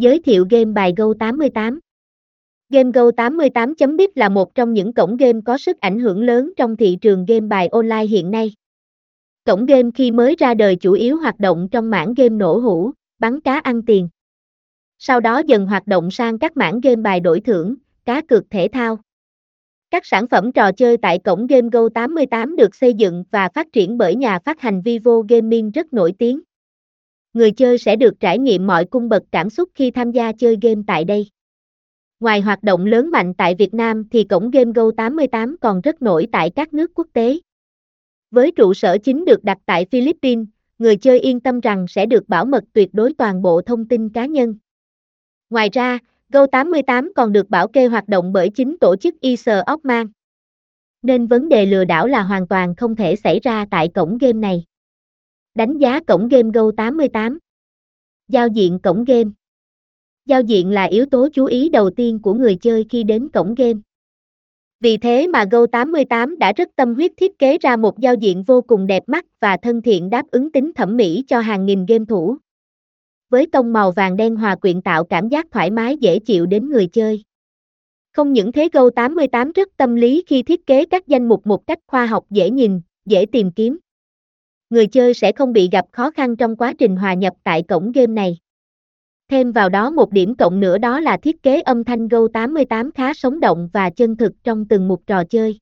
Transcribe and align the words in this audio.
Giới 0.00 0.18
thiệu 0.18 0.46
game 0.50 0.64
bài 0.64 0.92
Go88 0.96 1.78
Game 2.70 2.90
Go88.biz 2.90 4.08
là 4.14 4.28
một 4.28 4.54
trong 4.54 4.72
những 4.72 4.92
cổng 4.92 5.16
game 5.16 5.40
có 5.44 5.58
sức 5.58 5.80
ảnh 5.80 5.98
hưởng 5.98 6.22
lớn 6.22 6.52
trong 6.56 6.76
thị 6.76 6.98
trường 7.00 7.24
game 7.24 7.40
bài 7.40 7.68
online 7.68 8.06
hiện 8.06 8.30
nay. 8.30 8.52
Cổng 9.44 9.66
game 9.66 9.90
khi 9.94 10.10
mới 10.10 10.36
ra 10.38 10.54
đời 10.54 10.76
chủ 10.76 10.92
yếu 10.92 11.16
hoạt 11.16 11.40
động 11.40 11.68
trong 11.70 11.90
mảng 11.90 12.14
game 12.14 12.28
nổ 12.28 12.58
hũ, 12.58 12.90
bắn 13.18 13.40
cá 13.40 13.58
ăn 13.58 13.82
tiền. 13.82 14.08
Sau 14.98 15.20
đó 15.20 15.42
dần 15.46 15.66
hoạt 15.66 15.86
động 15.86 16.10
sang 16.10 16.38
các 16.38 16.56
mảng 16.56 16.80
game 16.80 17.02
bài 17.02 17.20
đổi 17.20 17.40
thưởng, 17.40 17.74
cá 18.04 18.20
cược 18.20 18.50
thể 18.50 18.68
thao. 18.72 18.98
Các 19.90 20.06
sản 20.06 20.28
phẩm 20.28 20.52
trò 20.52 20.72
chơi 20.72 20.96
tại 20.96 21.18
cổng 21.18 21.46
Game 21.46 21.68
Go 21.72 21.88
88 21.94 22.56
được 22.56 22.74
xây 22.74 22.94
dựng 22.94 23.24
và 23.30 23.48
phát 23.54 23.66
triển 23.72 23.98
bởi 23.98 24.14
nhà 24.14 24.38
phát 24.44 24.60
hành 24.60 24.82
Vivo 24.82 25.22
Gaming 25.28 25.70
rất 25.70 25.92
nổi 25.92 26.14
tiếng. 26.18 26.40
Người 27.32 27.50
chơi 27.50 27.78
sẽ 27.78 27.96
được 27.96 28.20
trải 28.20 28.38
nghiệm 28.38 28.66
mọi 28.66 28.84
cung 28.84 29.08
bậc 29.08 29.22
cảm 29.32 29.50
xúc 29.50 29.68
khi 29.74 29.90
tham 29.90 30.10
gia 30.10 30.32
chơi 30.32 30.56
game 30.62 30.82
tại 30.86 31.04
đây. 31.04 31.26
Ngoài 32.20 32.40
hoạt 32.40 32.62
động 32.62 32.86
lớn 32.86 33.10
mạnh 33.10 33.34
tại 33.34 33.54
Việt 33.54 33.74
Nam 33.74 34.04
thì 34.10 34.24
cổng 34.24 34.50
Game 34.50 34.72
Go 34.74 34.90
88 34.96 35.56
còn 35.60 35.80
rất 35.80 36.02
nổi 36.02 36.26
tại 36.32 36.50
các 36.50 36.74
nước 36.74 36.90
quốc 36.94 37.06
tế. 37.12 37.38
Với 38.30 38.52
trụ 38.56 38.74
sở 38.74 38.98
chính 38.98 39.24
được 39.24 39.44
đặt 39.44 39.58
tại 39.66 39.86
Philippines, 39.90 40.46
người 40.78 40.96
chơi 40.96 41.20
yên 41.20 41.40
tâm 41.40 41.60
rằng 41.60 41.86
sẽ 41.88 42.06
được 42.06 42.28
bảo 42.28 42.44
mật 42.44 42.64
tuyệt 42.72 42.88
đối 42.92 43.14
toàn 43.14 43.42
bộ 43.42 43.62
thông 43.62 43.88
tin 43.88 44.08
cá 44.08 44.26
nhân. 44.26 44.54
Ngoài 45.50 45.68
ra, 45.72 45.98
Go88 46.32 47.12
còn 47.16 47.32
được 47.32 47.50
bảo 47.50 47.68
kê 47.68 47.86
hoạt 47.86 48.08
động 48.08 48.32
bởi 48.32 48.50
chính 48.50 48.76
tổ 48.78 48.96
chức 48.96 49.20
Isar 49.20 49.62
Ockman. 49.72 50.06
Nên 51.02 51.26
vấn 51.26 51.48
đề 51.48 51.66
lừa 51.66 51.84
đảo 51.84 52.06
là 52.06 52.22
hoàn 52.22 52.48
toàn 52.48 52.74
không 52.74 52.96
thể 52.96 53.16
xảy 53.16 53.40
ra 53.40 53.66
tại 53.70 53.88
cổng 53.88 54.18
game 54.18 54.32
này. 54.32 54.64
Đánh 55.54 55.78
giá 55.78 56.00
cổng 56.00 56.28
game 56.28 56.48
Go88 56.48 57.38
Giao 58.28 58.48
diện 58.48 58.78
cổng 58.78 59.04
game 59.04 59.30
Giao 60.26 60.42
diện 60.42 60.70
là 60.70 60.84
yếu 60.84 61.06
tố 61.06 61.28
chú 61.32 61.44
ý 61.44 61.68
đầu 61.68 61.90
tiên 61.90 62.18
của 62.22 62.34
người 62.34 62.56
chơi 62.56 62.86
khi 62.90 63.02
đến 63.02 63.28
cổng 63.28 63.54
game. 63.54 63.80
Vì 64.80 64.96
thế 64.96 65.26
mà 65.26 65.44
Go88 65.44 66.38
đã 66.38 66.52
rất 66.52 66.68
tâm 66.76 66.94
huyết 66.94 67.12
thiết 67.16 67.38
kế 67.38 67.58
ra 67.58 67.76
một 67.76 67.98
giao 67.98 68.14
diện 68.14 68.42
vô 68.42 68.60
cùng 68.60 68.86
đẹp 68.86 69.02
mắt 69.06 69.26
và 69.40 69.56
thân 69.56 69.82
thiện 69.82 70.10
đáp 70.10 70.26
ứng 70.30 70.52
tính 70.52 70.72
thẩm 70.74 70.96
mỹ 70.96 71.24
cho 71.28 71.40
hàng 71.40 71.66
nghìn 71.66 71.86
game 71.86 72.04
thủ 72.08 72.36
với 73.30 73.46
tông 73.46 73.72
màu 73.72 73.92
vàng 73.92 74.16
đen 74.16 74.36
hòa 74.36 74.56
quyện 74.56 74.82
tạo 74.82 75.04
cảm 75.04 75.28
giác 75.28 75.46
thoải 75.50 75.70
mái 75.70 75.96
dễ 75.96 76.18
chịu 76.18 76.46
đến 76.46 76.70
người 76.70 76.86
chơi. 76.86 77.22
Không 78.12 78.32
những 78.32 78.52
thế 78.52 78.68
Go 78.72 78.90
88 78.90 79.52
rất 79.52 79.68
tâm 79.76 79.94
lý 79.94 80.24
khi 80.26 80.42
thiết 80.42 80.66
kế 80.66 80.84
các 80.84 81.06
danh 81.06 81.28
mục 81.28 81.46
một 81.46 81.66
cách 81.66 81.78
khoa 81.86 82.06
học 82.06 82.24
dễ 82.30 82.50
nhìn, 82.50 82.80
dễ 83.06 83.26
tìm 83.32 83.50
kiếm. 83.52 83.78
Người 84.70 84.86
chơi 84.86 85.14
sẽ 85.14 85.32
không 85.32 85.52
bị 85.52 85.68
gặp 85.72 85.84
khó 85.92 86.10
khăn 86.10 86.36
trong 86.36 86.56
quá 86.56 86.72
trình 86.78 86.96
hòa 86.96 87.14
nhập 87.14 87.34
tại 87.44 87.62
cổng 87.62 87.92
game 87.92 88.12
này. 88.12 88.38
Thêm 89.28 89.52
vào 89.52 89.68
đó 89.68 89.90
một 89.90 90.12
điểm 90.12 90.34
cộng 90.34 90.60
nữa 90.60 90.78
đó 90.78 91.00
là 91.00 91.16
thiết 91.16 91.42
kế 91.42 91.60
âm 91.60 91.84
thanh 91.84 92.08
Go 92.08 92.18
88 92.32 92.92
khá 92.92 93.14
sống 93.14 93.40
động 93.40 93.68
và 93.72 93.90
chân 93.90 94.16
thực 94.16 94.32
trong 94.44 94.68
từng 94.68 94.88
mục 94.88 95.02
trò 95.06 95.24
chơi. 95.24 95.58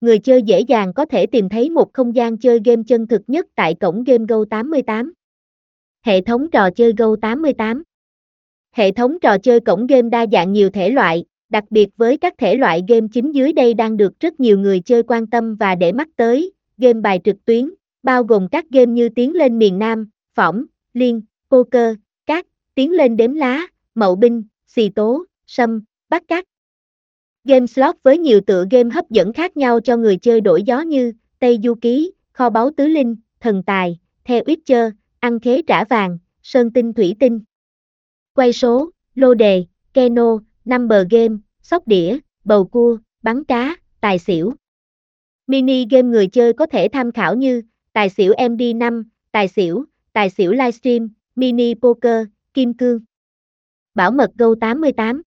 Người 0.00 0.18
chơi 0.18 0.42
dễ 0.42 0.60
dàng 0.60 0.94
có 0.94 1.04
thể 1.04 1.26
tìm 1.26 1.48
thấy 1.48 1.70
một 1.70 1.92
không 1.92 2.14
gian 2.14 2.38
chơi 2.38 2.60
game 2.64 2.82
chân 2.86 3.06
thực 3.06 3.22
nhất 3.26 3.46
tại 3.54 3.74
cổng 3.74 4.04
game 4.04 4.24
Go 4.28 4.44
88. 4.50 5.12
Hệ 6.04 6.20
thống 6.20 6.50
trò 6.50 6.70
chơi 6.70 6.92
Go88 6.92 7.82
Hệ 8.72 8.92
thống 8.92 9.18
trò 9.20 9.38
chơi 9.38 9.60
cổng 9.60 9.86
game 9.86 10.08
đa 10.08 10.26
dạng 10.32 10.52
nhiều 10.52 10.70
thể 10.70 10.90
loại, 10.90 11.24
đặc 11.48 11.64
biệt 11.70 11.88
với 11.96 12.16
các 12.16 12.34
thể 12.38 12.54
loại 12.54 12.82
game 12.88 13.06
chính 13.12 13.34
dưới 13.34 13.52
đây 13.52 13.74
đang 13.74 13.96
được 13.96 14.20
rất 14.20 14.40
nhiều 14.40 14.58
người 14.58 14.80
chơi 14.80 15.02
quan 15.02 15.26
tâm 15.26 15.54
và 15.54 15.74
để 15.74 15.92
mắt 15.92 16.08
tới, 16.16 16.52
game 16.78 17.00
bài 17.00 17.20
trực 17.24 17.36
tuyến, 17.44 17.70
bao 18.02 18.24
gồm 18.24 18.48
các 18.48 18.70
game 18.70 18.92
như 18.92 19.08
Tiến 19.08 19.34
lên 19.34 19.58
miền 19.58 19.78
Nam, 19.78 20.08
Phỏng, 20.34 20.64
Liên, 20.92 21.22
Poker, 21.50 21.94
Cát, 22.26 22.46
Tiến 22.74 22.92
lên 22.92 23.16
đếm 23.16 23.34
lá, 23.34 23.66
Mậu 23.94 24.16
binh, 24.16 24.44
Xì 24.66 24.88
tố, 24.88 25.24
Sâm, 25.46 25.84
Bắt 26.08 26.22
cát. 26.28 26.44
Game 27.44 27.66
slot 27.66 27.96
với 28.02 28.18
nhiều 28.18 28.40
tựa 28.40 28.64
game 28.70 28.90
hấp 28.90 29.10
dẫn 29.10 29.32
khác 29.32 29.56
nhau 29.56 29.80
cho 29.80 29.96
người 29.96 30.16
chơi 30.16 30.40
đổi 30.40 30.62
gió 30.62 30.80
như 30.80 31.12
Tây 31.38 31.58
Du 31.62 31.74
Ký, 31.74 32.12
Kho 32.32 32.50
báu 32.50 32.70
Tứ 32.70 32.86
Linh, 32.86 33.16
Thần 33.40 33.62
Tài, 33.62 33.98
theo 34.24 34.42
Witcher, 34.42 34.90
ăn 35.20 35.40
khế 35.40 35.62
trả 35.62 35.84
vàng, 35.84 36.18
sơn 36.42 36.70
tinh 36.70 36.92
thủy 36.92 37.16
tinh. 37.20 37.40
Quay 38.34 38.52
số, 38.52 38.90
lô 39.14 39.34
đề, 39.34 39.64
keno, 39.94 40.38
number 40.64 41.06
game, 41.10 41.36
sóc 41.62 41.88
đĩa, 41.88 42.18
bầu 42.44 42.64
cua, 42.64 42.98
bắn 43.22 43.44
cá, 43.44 43.76
tài 44.00 44.18
xỉu. 44.18 44.52
Mini 45.46 45.86
game 45.90 46.08
người 46.08 46.26
chơi 46.26 46.52
có 46.52 46.66
thể 46.66 46.88
tham 46.92 47.12
khảo 47.12 47.34
như 47.34 47.62
tài 47.92 48.08
xỉu 48.08 48.32
MD5, 48.32 49.04
tài 49.32 49.48
xỉu, 49.48 49.84
tài 50.12 50.30
xỉu 50.30 50.52
livestream, 50.52 51.08
mini 51.36 51.74
poker, 51.74 52.26
kim 52.54 52.74
cương. 52.74 53.00
Bảo 53.94 54.10
mật 54.10 54.30
Go 54.38 54.54
88 54.60 55.22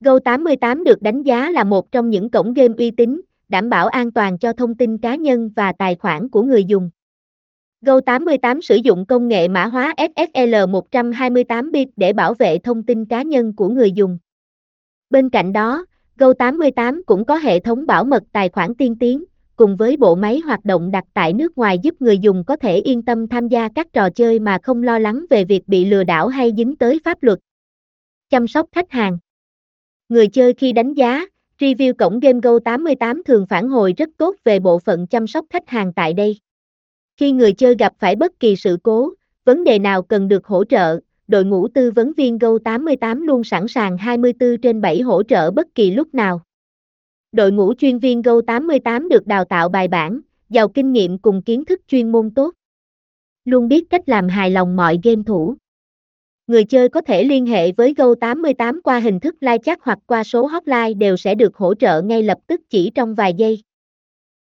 Go 0.00 0.18
88 0.18 0.84
được 0.84 1.02
đánh 1.02 1.22
giá 1.22 1.50
là 1.50 1.64
một 1.64 1.92
trong 1.92 2.10
những 2.10 2.30
cổng 2.30 2.54
game 2.54 2.74
uy 2.78 2.90
tín, 2.90 3.20
đảm 3.48 3.70
bảo 3.70 3.88
an 3.88 4.12
toàn 4.12 4.38
cho 4.38 4.52
thông 4.52 4.74
tin 4.74 4.98
cá 4.98 5.14
nhân 5.14 5.50
và 5.56 5.72
tài 5.72 5.94
khoản 5.94 6.28
của 6.28 6.42
người 6.42 6.64
dùng. 6.64 6.90
Go88 7.82 8.60
sử 8.60 8.76
dụng 8.76 9.06
công 9.06 9.28
nghệ 9.28 9.48
mã 9.48 9.66
hóa 9.66 9.94
SSL 9.96 10.54
128 10.68 11.72
bit 11.72 11.88
để 11.96 12.12
bảo 12.12 12.34
vệ 12.34 12.58
thông 12.58 12.82
tin 12.82 13.04
cá 13.04 13.22
nhân 13.22 13.56
của 13.56 13.68
người 13.68 13.92
dùng. 13.92 14.18
Bên 15.10 15.30
cạnh 15.30 15.52
đó, 15.52 15.86
Go88 16.18 17.02
cũng 17.06 17.24
có 17.24 17.36
hệ 17.36 17.60
thống 17.60 17.86
bảo 17.86 18.04
mật 18.04 18.22
tài 18.32 18.48
khoản 18.48 18.74
tiên 18.74 18.96
tiến, 19.00 19.24
cùng 19.60 19.76
với 19.76 19.96
bộ 19.96 20.14
máy 20.14 20.40
hoạt 20.44 20.64
động 20.64 20.90
đặt 20.90 21.04
tại 21.14 21.32
nước 21.32 21.58
ngoài 21.58 21.78
giúp 21.82 21.94
người 22.00 22.18
dùng 22.18 22.44
có 22.46 22.56
thể 22.56 22.76
yên 22.76 23.02
tâm 23.02 23.28
tham 23.28 23.48
gia 23.48 23.68
các 23.74 23.92
trò 23.92 24.10
chơi 24.10 24.38
mà 24.38 24.58
không 24.62 24.82
lo 24.82 24.98
lắng 24.98 25.24
về 25.30 25.44
việc 25.44 25.68
bị 25.68 25.84
lừa 25.84 26.04
đảo 26.04 26.28
hay 26.28 26.52
dính 26.56 26.76
tới 26.76 27.00
pháp 27.04 27.22
luật. 27.22 27.38
Chăm 28.30 28.48
sóc 28.48 28.68
khách 28.72 28.90
hàng 28.90 29.18
Người 30.08 30.28
chơi 30.28 30.54
khi 30.54 30.72
đánh 30.72 30.94
giá, 30.94 31.26
review 31.58 31.94
cổng 31.94 32.20
game 32.20 32.38
Go88 32.38 33.22
thường 33.22 33.46
phản 33.46 33.68
hồi 33.68 33.94
rất 33.96 34.08
tốt 34.16 34.36
về 34.44 34.60
bộ 34.60 34.78
phận 34.78 35.06
chăm 35.06 35.26
sóc 35.26 35.44
khách 35.50 35.68
hàng 35.68 35.92
tại 35.92 36.12
đây. 36.12 36.38
Khi 37.16 37.32
người 37.32 37.52
chơi 37.52 37.74
gặp 37.78 37.92
phải 37.98 38.16
bất 38.16 38.40
kỳ 38.40 38.56
sự 38.56 38.78
cố, 38.82 39.10
vấn 39.44 39.64
đề 39.64 39.78
nào 39.78 40.02
cần 40.02 40.28
được 40.28 40.46
hỗ 40.46 40.64
trợ, 40.64 41.00
đội 41.28 41.44
ngũ 41.44 41.68
tư 41.68 41.90
vấn 41.90 42.12
viên 42.16 42.38
Go88 42.38 43.24
luôn 43.24 43.44
sẵn 43.44 43.68
sàng 43.68 43.98
24 43.98 44.56
trên 44.62 44.80
7 44.80 45.00
hỗ 45.00 45.22
trợ 45.22 45.50
bất 45.50 45.74
kỳ 45.74 45.90
lúc 45.90 46.14
nào. 46.14 46.42
Đội 47.32 47.52
ngũ 47.52 47.74
chuyên 47.74 47.98
viên 47.98 48.22
Go88 48.22 49.08
được 49.08 49.26
đào 49.26 49.44
tạo 49.44 49.68
bài 49.68 49.88
bản, 49.88 50.20
giàu 50.48 50.68
kinh 50.68 50.92
nghiệm 50.92 51.18
cùng 51.18 51.42
kiến 51.42 51.64
thức 51.64 51.80
chuyên 51.88 52.12
môn 52.12 52.30
tốt. 52.30 52.54
Luôn 53.44 53.68
biết 53.68 53.90
cách 53.90 54.08
làm 54.08 54.28
hài 54.28 54.50
lòng 54.50 54.76
mọi 54.76 54.98
game 55.02 55.22
thủ. 55.26 55.54
Người 56.46 56.64
chơi 56.64 56.88
có 56.88 57.00
thể 57.00 57.24
liên 57.24 57.46
hệ 57.46 57.72
với 57.72 57.94
Go88 57.94 58.80
qua 58.84 58.98
hình 58.98 59.20
thức 59.20 59.36
live 59.40 59.58
chat 59.58 59.78
hoặc 59.82 59.98
qua 60.06 60.24
số 60.24 60.46
hotline 60.46 60.94
đều 60.94 61.16
sẽ 61.16 61.34
được 61.34 61.56
hỗ 61.56 61.74
trợ 61.74 62.02
ngay 62.02 62.22
lập 62.22 62.38
tức 62.46 62.60
chỉ 62.70 62.90
trong 62.94 63.14
vài 63.14 63.34
giây. 63.34 63.62